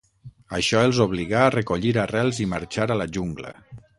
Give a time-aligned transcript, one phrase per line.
[0.59, 3.55] Això els obligà a recollir arrels i marxar a la jungla.